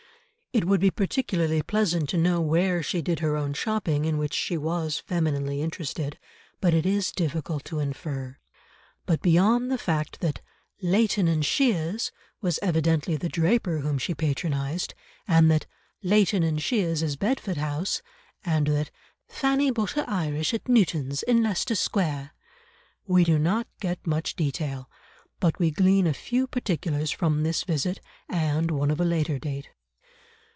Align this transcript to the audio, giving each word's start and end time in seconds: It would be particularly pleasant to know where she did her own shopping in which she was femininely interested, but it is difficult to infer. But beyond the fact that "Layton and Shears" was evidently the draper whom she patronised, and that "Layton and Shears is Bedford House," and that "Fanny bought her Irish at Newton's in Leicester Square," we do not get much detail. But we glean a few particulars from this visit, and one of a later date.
It 0.53 0.65
would 0.65 0.81
be 0.81 0.91
particularly 0.91 1.61
pleasant 1.61 2.09
to 2.09 2.17
know 2.17 2.41
where 2.41 2.83
she 2.83 3.01
did 3.01 3.19
her 3.21 3.37
own 3.37 3.53
shopping 3.53 4.03
in 4.03 4.17
which 4.17 4.33
she 4.33 4.57
was 4.57 4.99
femininely 4.99 5.61
interested, 5.61 6.19
but 6.59 6.73
it 6.73 6.85
is 6.85 7.13
difficult 7.13 7.63
to 7.65 7.79
infer. 7.79 8.37
But 9.05 9.21
beyond 9.21 9.71
the 9.71 9.77
fact 9.77 10.19
that 10.19 10.41
"Layton 10.81 11.29
and 11.29 11.45
Shears" 11.45 12.11
was 12.41 12.59
evidently 12.61 13.15
the 13.15 13.29
draper 13.29 13.77
whom 13.77 13.97
she 13.97 14.13
patronised, 14.13 14.93
and 15.25 15.49
that 15.49 15.67
"Layton 16.03 16.43
and 16.43 16.61
Shears 16.61 17.01
is 17.01 17.15
Bedford 17.15 17.55
House," 17.55 18.01
and 18.43 18.67
that 18.67 18.91
"Fanny 19.29 19.71
bought 19.71 19.91
her 19.91 20.03
Irish 20.05 20.53
at 20.53 20.67
Newton's 20.67 21.23
in 21.23 21.41
Leicester 21.41 21.75
Square," 21.75 22.33
we 23.07 23.23
do 23.23 23.39
not 23.39 23.67
get 23.79 24.05
much 24.05 24.35
detail. 24.35 24.89
But 25.39 25.59
we 25.59 25.71
glean 25.71 26.05
a 26.05 26.13
few 26.13 26.45
particulars 26.45 27.09
from 27.09 27.43
this 27.43 27.63
visit, 27.63 28.01
and 28.27 28.69
one 28.69 28.91
of 28.91 28.99
a 28.99 29.05
later 29.05 29.39
date. 29.39 29.69